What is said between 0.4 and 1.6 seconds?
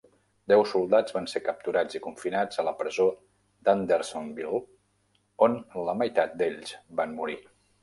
Deu soldats van ser